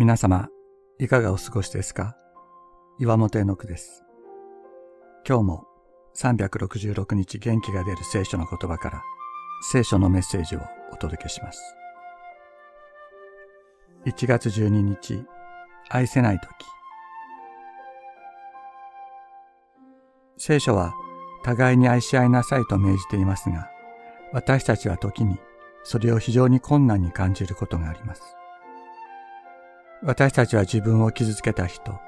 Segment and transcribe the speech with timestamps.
[0.00, 0.48] 皆様、
[0.98, 2.16] いかがお過ごしですか？
[2.98, 4.02] 岩本絵の句です。
[5.28, 5.66] 今日も
[6.16, 9.02] 366日元気が出る聖書の言葉から
[9.70, 10.60] 聖書のメッセージを
[10.90, 11.60] お届けします。
[14.06, 15.22] 1月12日、
[15.90, 16.46] 愛せない時。
[20.38, 20.94] 聖書は
[21.44, 23.68] 互いに愛し合いなさいと命じていますが、
[24.32, 25.36] 私たちは時に
[25.84, 28.22] それを非常に困難に感じることがあります。
[30.02, 31.98] 私たちは自分を傷つけた人、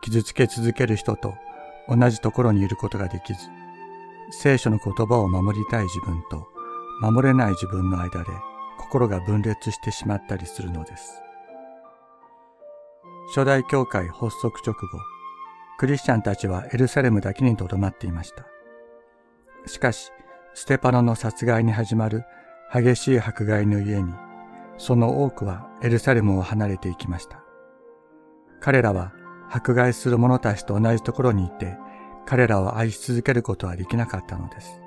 [0.00, 1.34] 傷つけ続ける人と
[1.88, 3.38] 同じところにいることができず、
[4.30, 6.48] 聖書の言葉を守りたい自分と
[7.00, 8.30] 守れない自分の間で
[8.78, 11.22] 心が分裂してしまったりするのです。
[13.28, 14.98] 初代教会発足直後、
[15.78, 18.46] クリスチャンたちはエルサレムだけにとどまっていました。
[19.68, 20.10] しかし、
[20.54, 22.24] ステパノの殺害に始まる
[22.74, 24.12] 激しい迫害の家に
[24.78, 27.42] その多くはエルサレムを離れていきました。
[28.60, 29.12] 彼らは
[29.50, 31.76] 迫害する者たちと同じところにいて、
[32.26, 34.80] 彼らを愛し続けることはできなかったのです。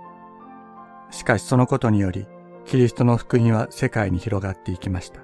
[1.12, 2.28] しかしそのことにより、
[2.66, 5.22] キリストの福音は世界に広がっていきました。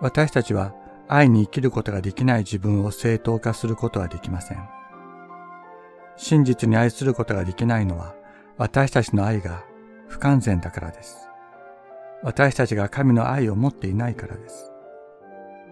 [0.00, 0.74] 私たちは
[1.08, 4.68] 愛に生きることができない自分を正当化することはできません。
[6.16, 8.14] 真実に愛することができないのは
[8.56, 9.64] 私たちの愛が
[10.06, 11.29] 不完全だからです。
[12.22, 14.70] 私たちが神の愛を持っていないからです。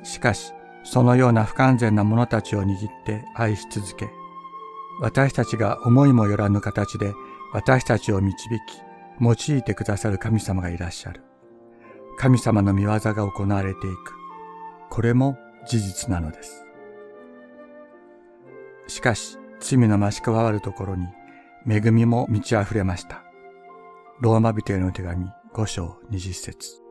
[0.02, 0.52] しかし、
[0.84, 4.08] そのような不完全な者たちを握って愛し続け、
[5.00, 7.12] 私たちが思いもよらぬ形で
[7.52, 8.60] 私たちを導き、
[9.20, 11.22] 用いてくださる神様がいらっしゃる。
[12.16, 14.14] 神様の見業が行われていく。
[14.90, 16.66] これも事実なのです。
[18.86, 21.06] しかし、罪の増し加わるところに、
[21.68, 23.22] 恵みも満ち溢れました。
[24.20, 25.28] ローマ人への手紙
[25.58, 26.87] 5章20節。